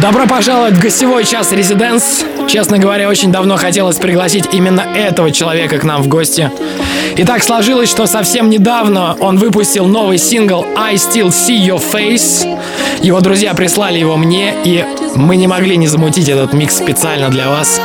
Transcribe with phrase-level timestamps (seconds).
[0.00, 2.24] Добро пожаловать в гостевой час Резиденс.
[2.48, 6.50] Честно говоря, очень давно хотелось пригласить именно этого человека к нам в гости.
[7.16, 12.58] И так сложилось, что совсем недавно он выпустил новый сингл I Still See Your Face.
[13.02, 14.82] Его друзья прислали его мне, и
[15.14, 17.78] мы не могли не замутить этот микс специально для вас.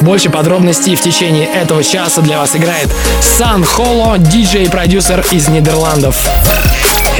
[0.00, 2.88] Больше подробностей в течение этого часа для вас играет
[3.20, 6.26] Сан Холо, диджей и продюсер из Нидерландов.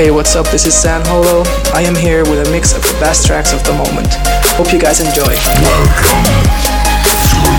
[0.01, 0.49] Hey, what's up?
[0.49, 1.43] This is San Holo.
[1.75, 4.09] I am here with a mix of the best tracks of the moment.
[4.57, 5.35] Hope you guys enjoy.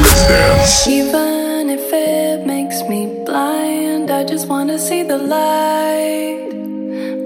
[0.02, 0.88] Residence.
[0.88, 6.50] Even if it makes me blind, I just wanna see the light.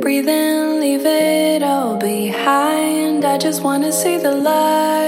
[0.01, 3.23] Breathe in, leave it all behind.
[3.23, 5.04] I just wanna see the light.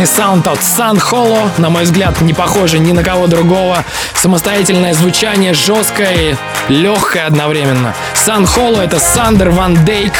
[0.00, 3.84] Невероятный саунд от Sun Holo, на мой взгляд, не похоже ни на кого другого.
[4.14, 6.38] Самостоятельное звучание, жесткое
[6.68, 7.94] легкое одновременно.
[8.14, 10.14] Sun Holo— это Сандер Ван Дейк,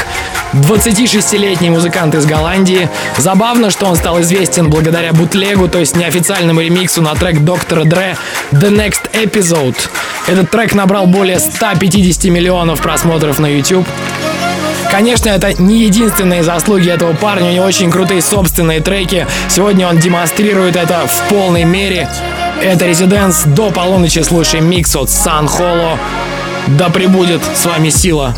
[0.52, 2.90] 26-летний музыкант из Голландии.
[3.16, 8.18] Забавно, что он стал известен благодаря бутлегу, то есть неофициальному ремиксу на трек доктора Дре
[8.52, 9.78] The Next Episode.
[10.26, 13.86] Этот трек набрал более 150 миллионов просмотров на YouTube.
[14.90, 19.26] Конечно, это не единственные заслуги этого парня, у него очень крутые собственные треки.
[19.48, 22.08] Сегодня он демонстрирует это в полной мере.
[22.60, 23.44] Это Резиденс.
[23.44, 25.96] До полуночи слушаем микс от Сан Холо.
[26.66, 28.34] Да пребудет с вами сила.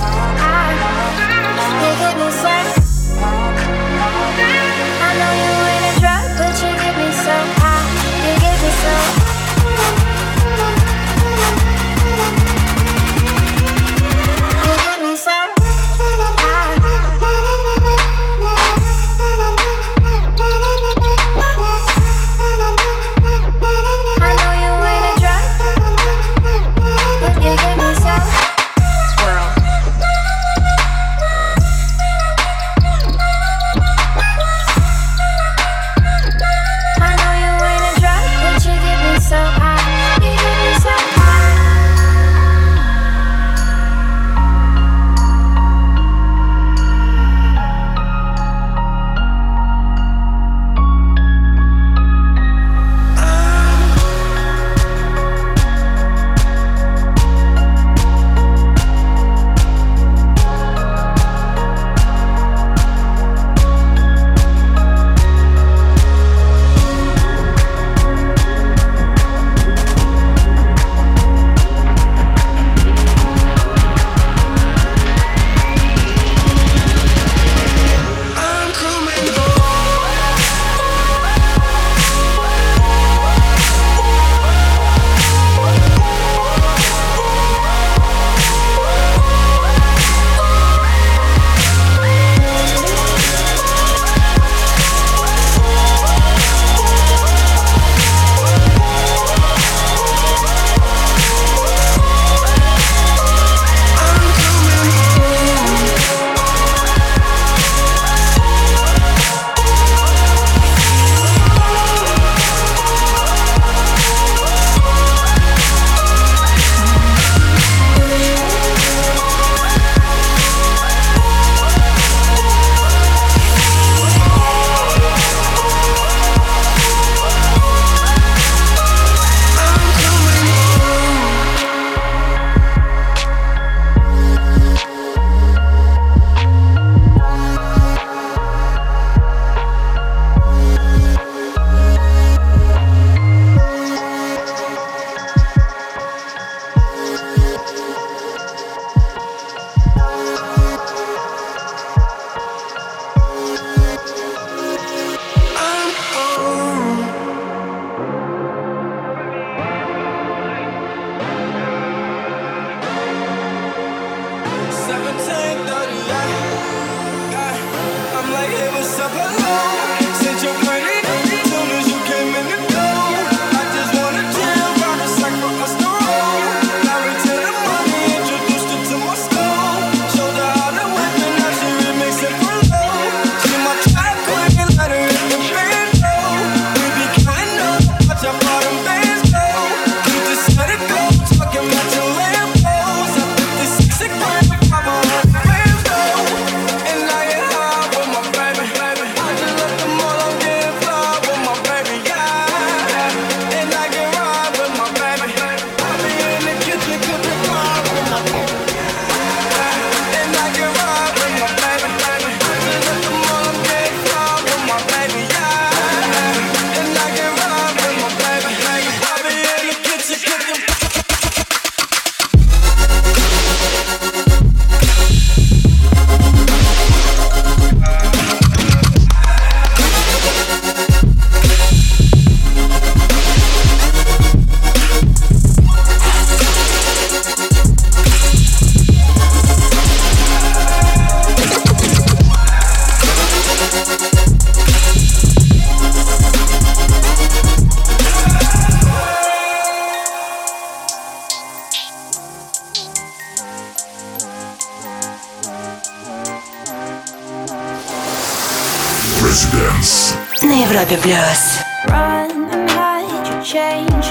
[260.86, 261.62] Club Plus.
[261.88, 264.01] Run and hide your chains.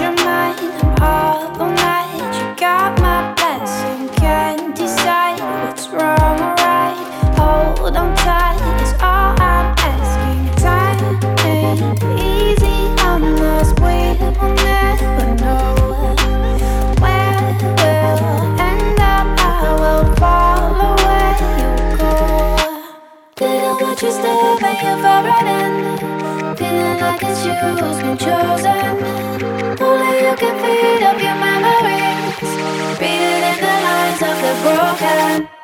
[34.63, 35.60] Broken.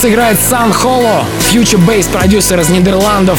[0.00, 3.38] Вас играет Сан Холло, future bass продюсер из Нидерландов.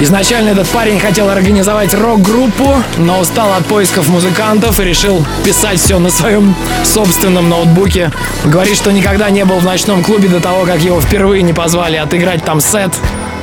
[0.00, 5.98] Изначально этот парень хотел организовать рок-группу, но устал от поисков музыкантов и решил писать все
[5.98, 8.10] на своем собственном ноутбуке.
[8.44, 11.96] Говорит, что никогда не был в ночном клубе до того, как его впервые не позвали
[11.96, 12.92] отыграть там сет.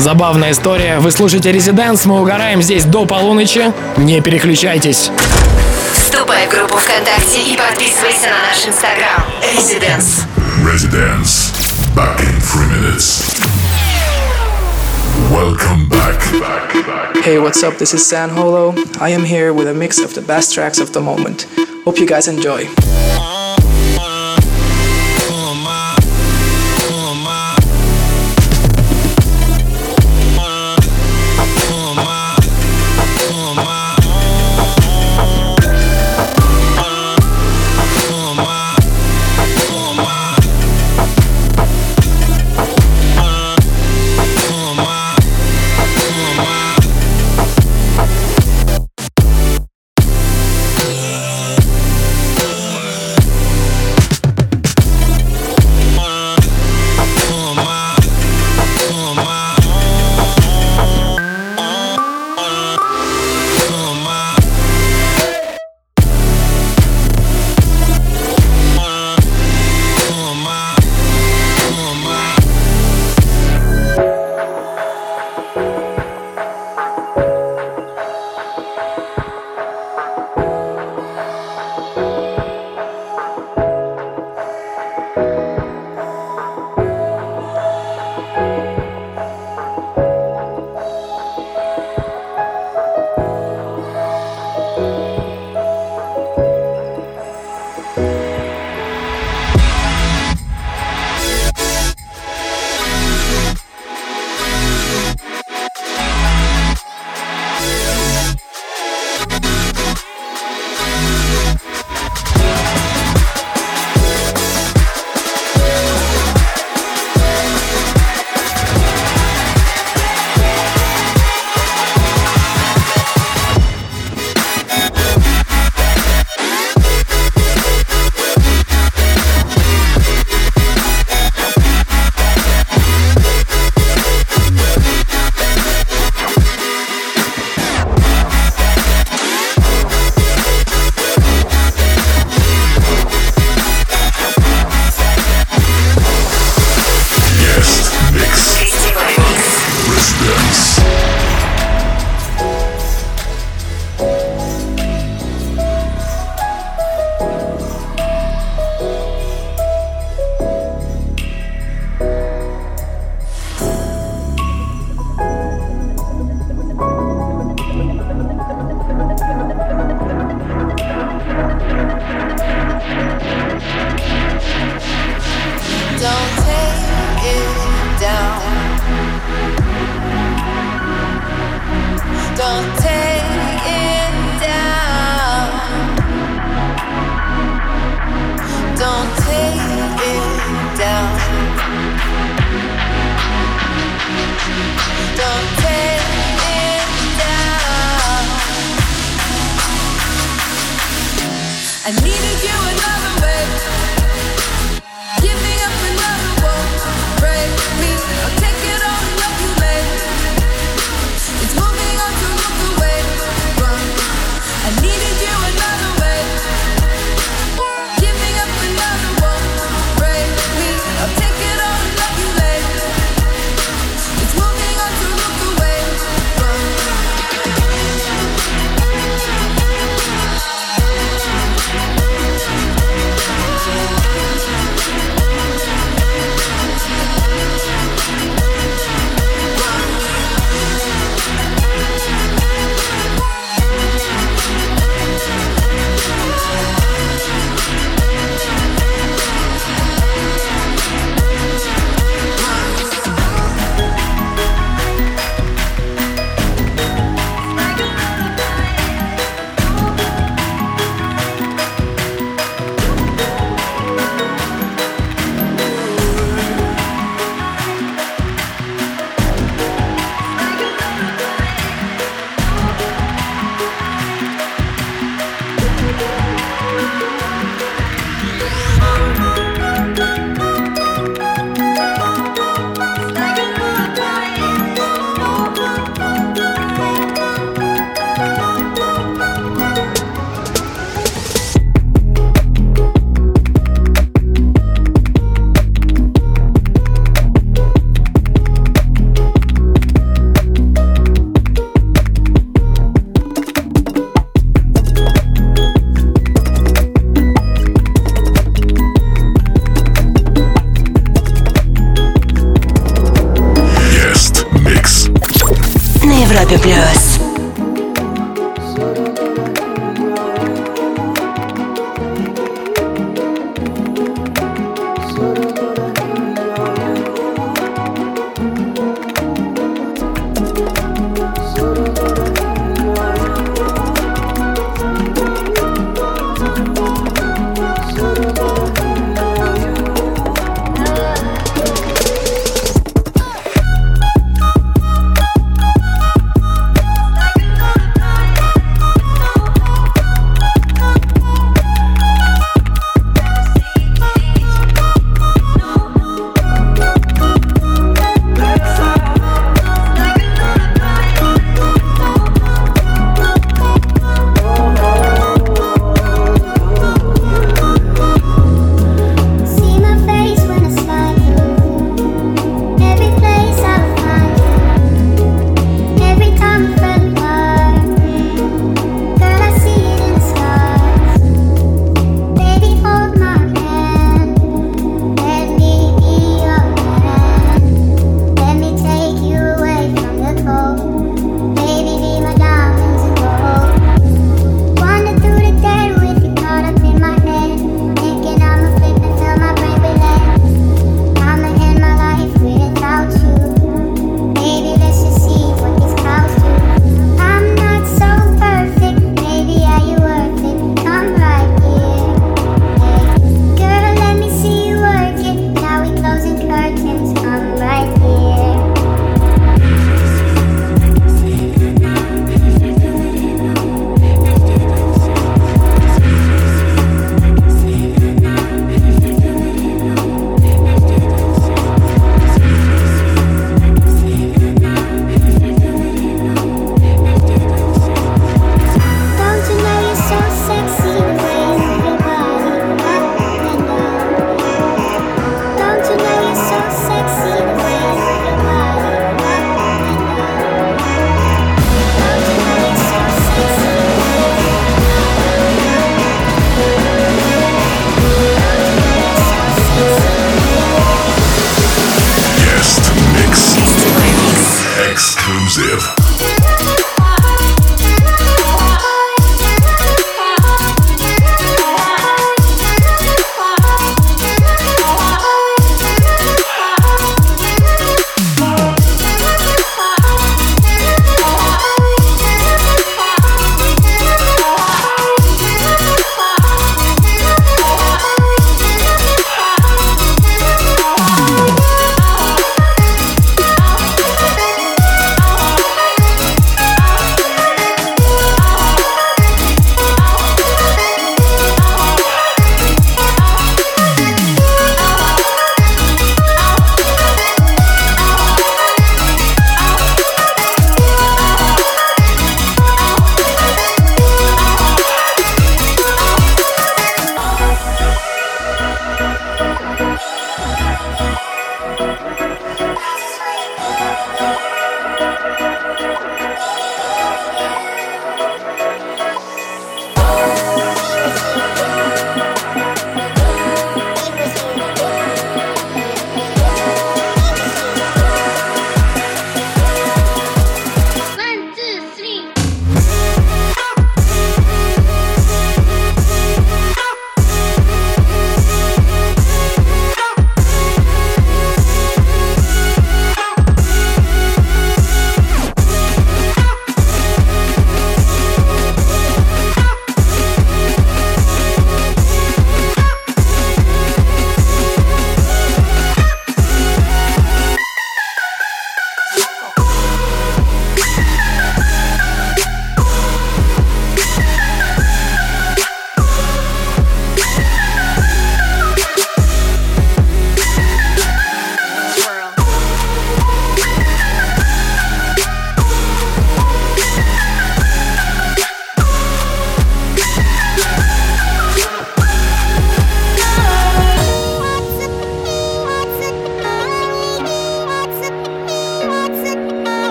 [0.00, 0.98] Забавная история.
[0.98, 3.72] Вы слушаете Резиденс, мы угораем здесь до полуночи.
[3.96, 5.12] Не переключайтесь.
[5.92, 9.22] Вступай в группу ВКонтакте и подписывайся на наш инстаграм.
[9.54, 10.22] Резиденс.
[10.64, 11.57] Residence.
[11.94, 13.38] Back in three minutes.
[15.30, 16.22] Welcome back.
[17.24, 17.76] Hey, what's up?
[17.78, 18.74] This is San Holo.
[19.00, 21.46] I am here with a mix of the best tracks of the moment.
[21.84, 22.66] Hope you guys enjoy.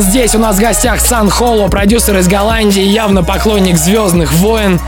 [0.00, 4.80] Резидент здесь у нас в гостях Сан Холло, продюсер из Голландии, явно поклонник Звездных войн.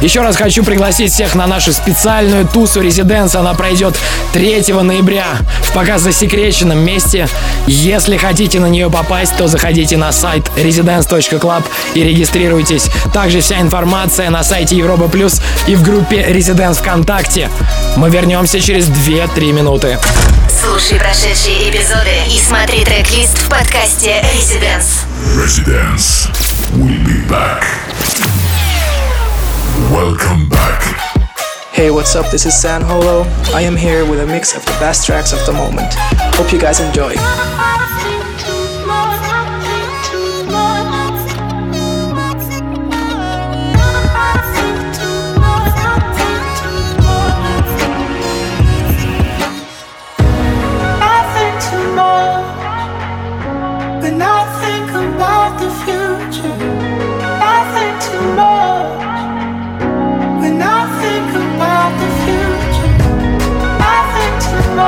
[0.00, 3.34] Еще раз хочу пригласить всех на нашу специальную тусу Резиденс.
[3.34, 3.96] Она пройдет
[4.32, 5.26] 3 ноября
[5.62, 7.28] в пока засекреченном месте.
[7.66, 12.88] Если хотите на нее попасть, то заходите на сайт residence.club и регистрируйтесь.
[13.12, 17.48] Также вся информация на сайте Европа Плюс и в группе Резиденс ВКонтакте.
[17.96, 19.98] Мы вернемся через 2-3 минуты.
[20.48, 25.05] Слушай прошедшие эпизоды и смотри трек-лист в подкасте Residence.
[25.35, 26.31] Residence.
[26.71, 27.65] We'll be back.
[29.91, 30.81] Welcome back.
[31.73, 32.31] Hey, what's up?
[32.31, 33.25] This is San Holo.
[33.53, 35.95] I am here with a mix of the best tracks of the moment.
[36.37, 37.13] Hope you guys enjoy.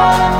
[0.06, 0.33] oh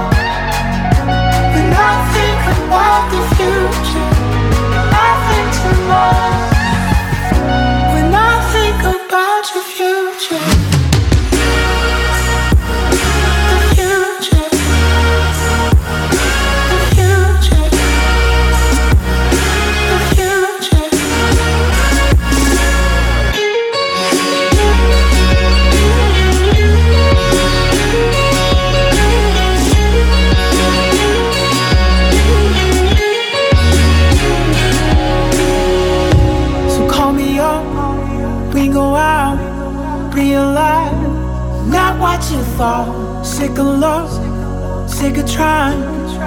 [45.35, 45.81] trying.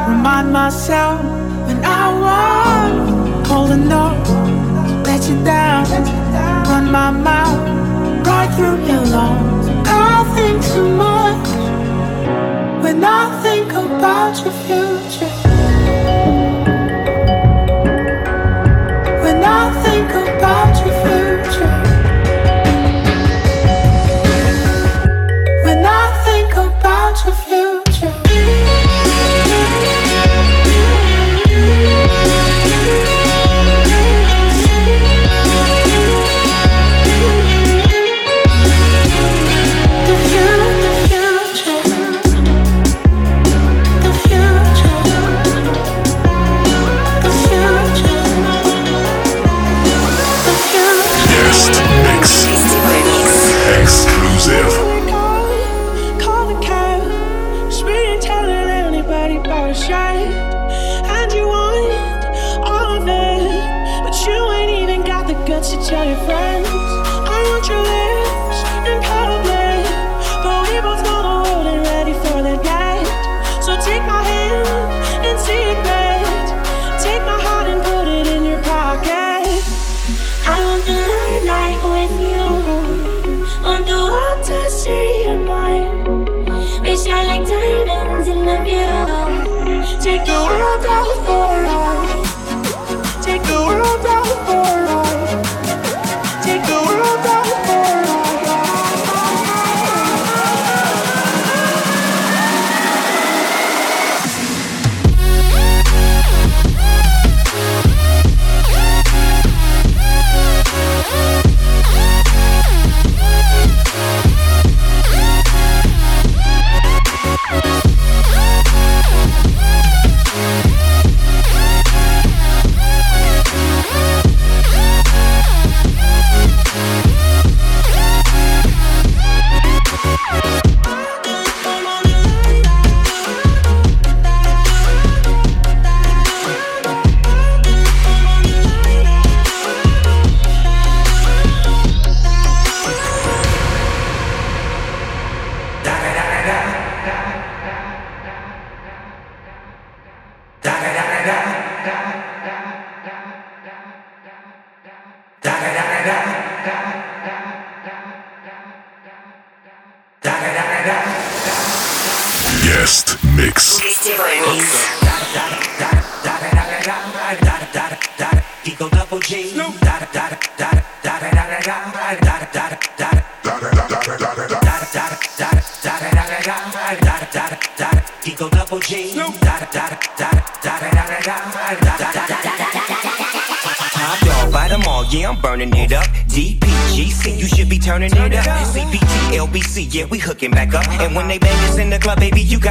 [0.09, 1.21] Remind myself
[1.67, 4.15] when I was holding up,
[5.05, 5.85] let you down.
[6.67, 7.59] Run my mouth
[8.27, 9.67] right through your lungs.
[9.87, 11.47] I think too much
[12.83, 15.46] when I think about your future.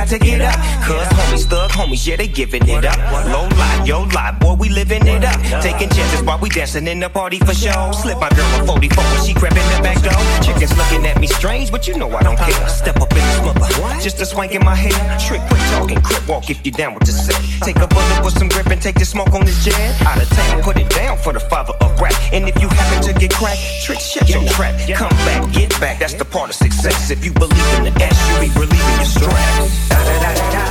[0.06, 0.54] Got to get up.
[0.84, 2.98] Cuz homies, thug homies, yeah, they giving it up.
[3.26, 5.38] Low lie, yo lie, boy, we living it up.
[5.62, 7.90] Taking chances while we dancing in the party for show.
[7.92, 10.20] Slip my girl a 44 when she in the back door.
[10.42, 12.68] Chickens looking at me strange, but you know I don't care.
[12.68, 14.96] Step up in the smother, just a swank in my hair.
[15.18, 17.40] Trick, quick talking, crip walk if you down with the set.
[17.62, 19.76] Take a bullet with some grip and take the smoke on this jet.
[20.02, 22.14] Out of town, put it down for the father of rap.
[22.32, 24.74] And if you happen to get cracked, trick, shut your trap.
[24.94, 27.10] Come back, get back, that's the part of success.
[27.10, 29.95] If you believe in the S, you be relieving your stress.
[30.04, 30.62] Da da da da.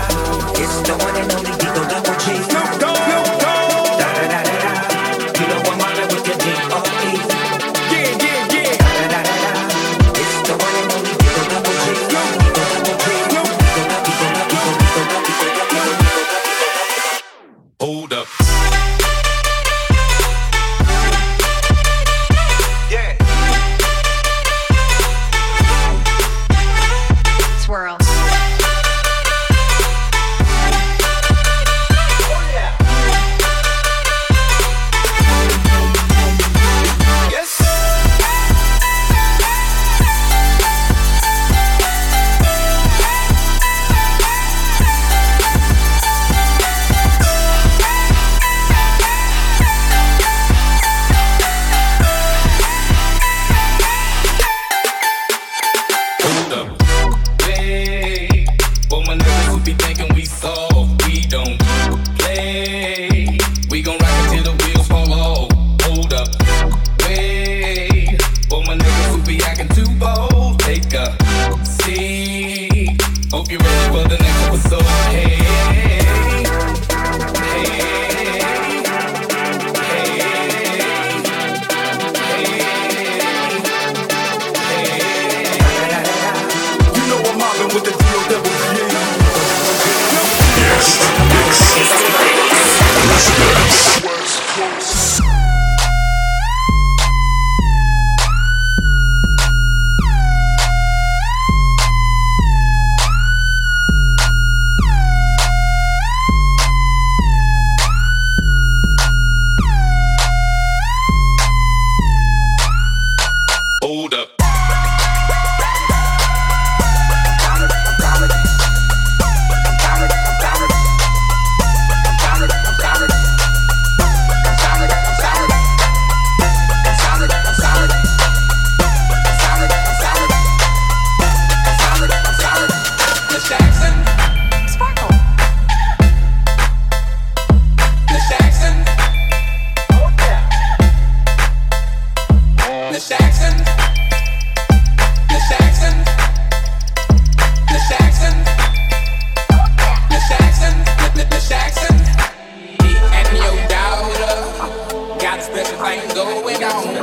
[0.62, 2.44] It's the one and only Digo Double G.
[2.44, 2.95] Snoop Dogg.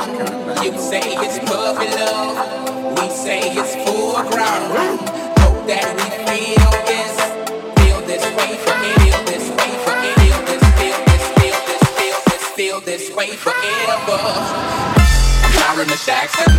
[0.02, 2.98] You say it's puppy love.
[2.98, 4.98] We say it's full grown.
[5.38, 7.14] Hope that we feel this,
[7.78, 12.18] feel this way for feel this way for feel this, feel this, feel this, feel
[12.26, 14.18] this, feel this way forever.
[15.86, 16.52] Miss Jackson.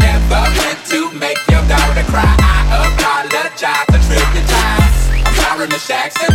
[0.00, 2.36] Never meant to make your daughter cry.
[2.40, 5.68] I apologize a trillion times.
[5.70, 6.33] Miss Jackson.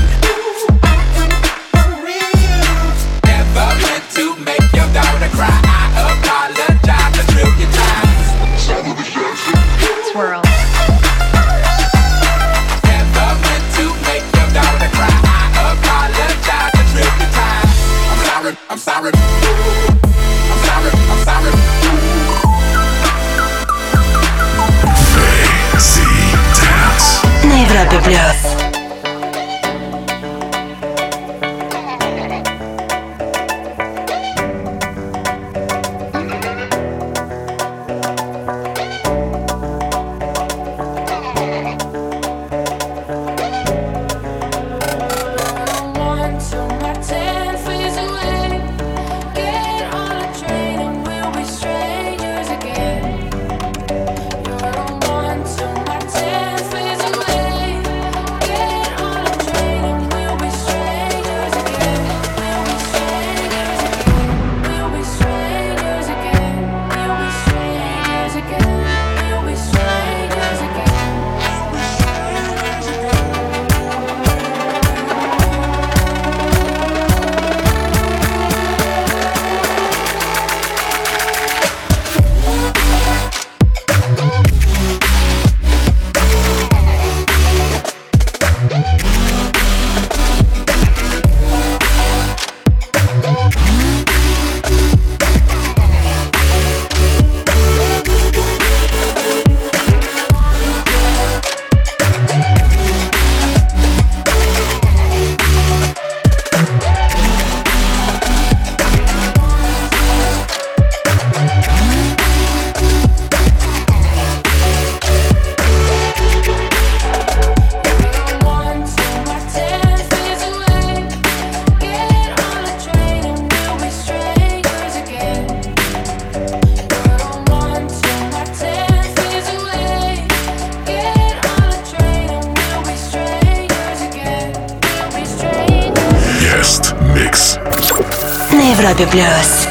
[138.99, 139.67] Европе плюс.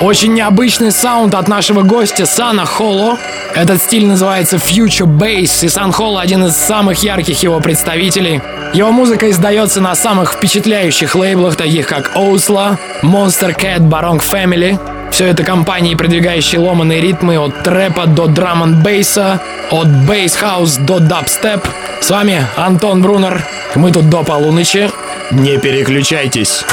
[0.00, 3.18] Очень необычный саунд от нашего гостя Сана Холло.
[3.54, 8.42] Этот стиль называется Future Bass, и San Holo один из самых ярких его представителей.
[8.74, 14.78] Его музыка издается на самых впечатляющих лейблах, таких как OWSLA, Monstercat, Barong Family.
[15.10, 19.40] Все это компании, продвигающие ломаные ритмы от трэпа до драм н бейса,
[19.70, 21.66] от bass house до дабстеп.
[22.02, 23.42] С вами Антон Брунер.
[23.74, 24.90] Мы тут до полуночи.
[25.30, 26.64] Не переключайтесь.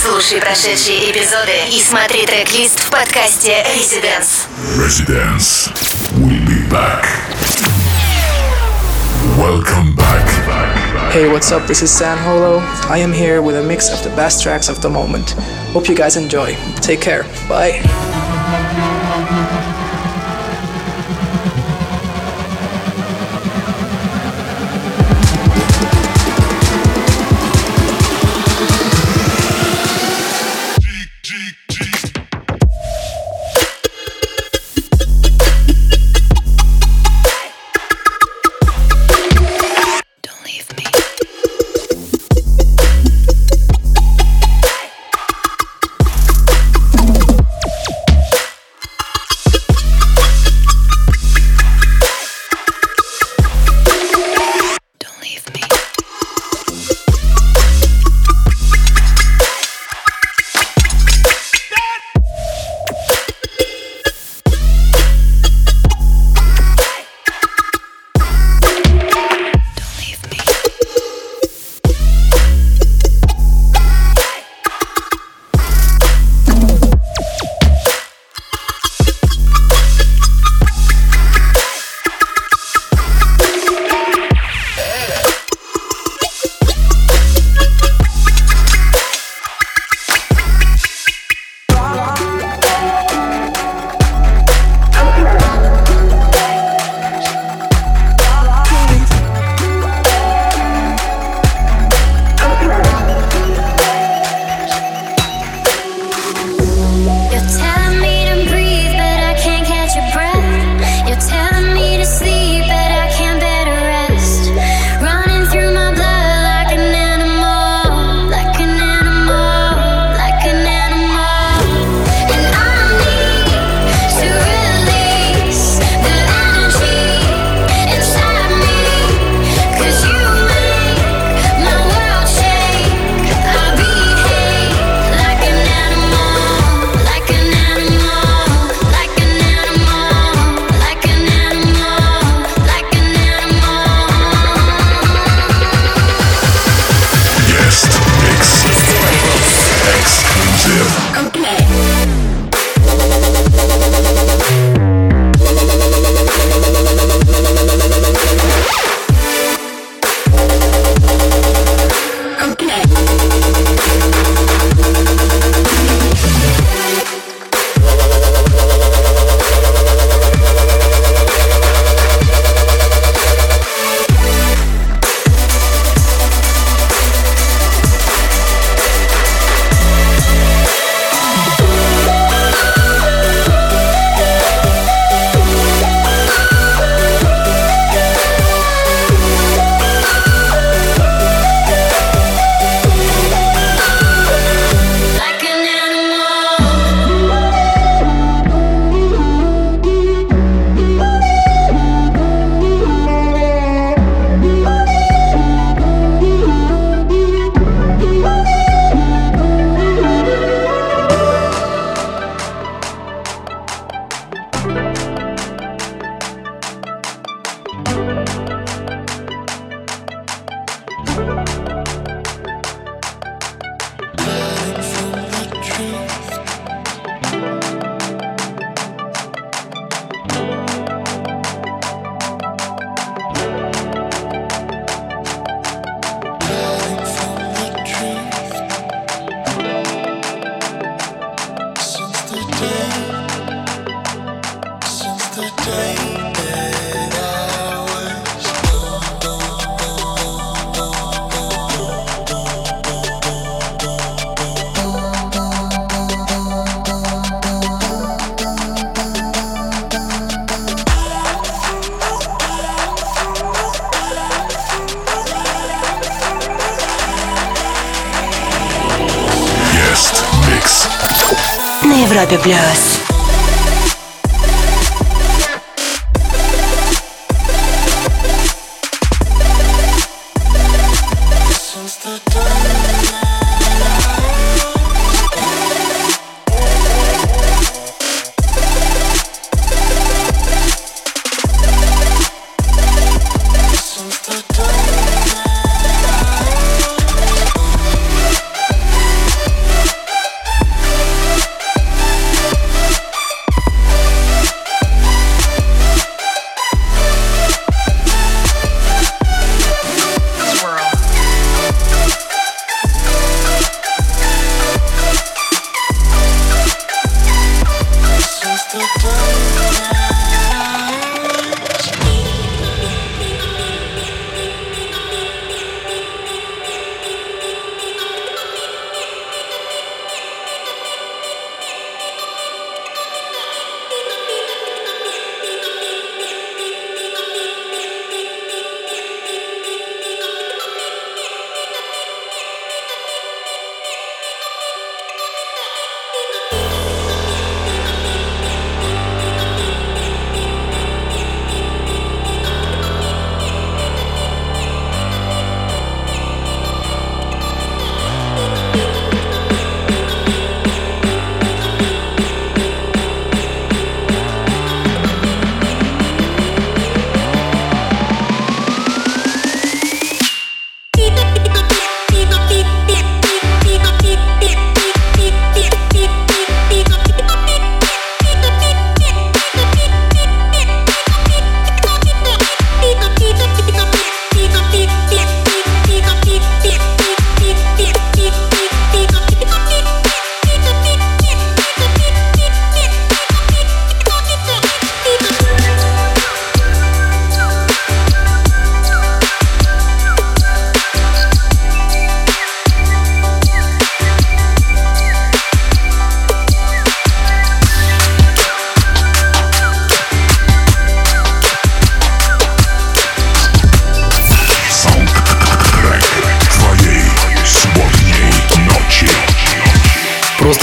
[0.00, 4.46] Слушай прошедшие эпизоды и смотри трек-лист в подкасте Residence.
[4.78, 5.72] Residence.
[6.16, 7.06] We'll be back.
[9.36, 10.26] Welcome back.
[11.12, 11.66] Hey, what's up?
[11.66, 12.58] This is San Holo.
[12.88, 15.30] I am here with a mix of the best tracks of the moment.
[15.72, 16.54] Hope you guys enjoy.
[16.80, 17.24] Take care.
[17.48, 18.79] Bye.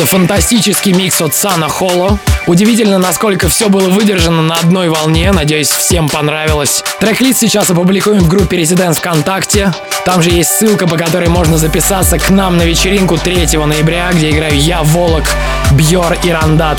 [0.09, 2.19] Фантастический микс от Сана Холло.
[2.47, 5.31] Удивительно, насколько все было выдержано на одной волне.
[5.33, 6.83] Надеюсь, всем понравилось.
[6.99, 9.71] Трек-лист сейчас опубликуем в группе Residents ВКонтакте.
[10.07, 14.31] Там же есть ссылка, по которой можно записаться к нам на вечеринку 3 ноября, где
[14.31, 15.29] играю я, Волок,
[15.73, 16.79] Бьор и Рандат.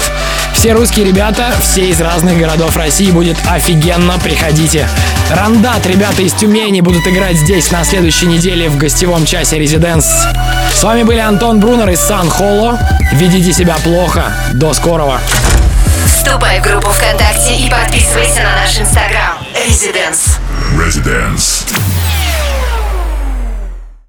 [0.56, 4.90] Все русские ребята, все из разных городов России, будет офигенно, приходите.
[5.30, 10.06] Рандат, ребята из Тюмени, будут играть здесь на следующей неделе в гостевом часе Residents.
[10.74, 12.80] С вами были Антон Брунер из Сан Холло.
[13.14, 14.34] Ведите себя плохо.
[14.54, 15.22] До скорого.
[16.08, 19.38] Вступай в группу ВКонтакте и подписывайся на наш инстаграм.
[19.68, 20.40] Residence.
[20.76, 21.66] Residence.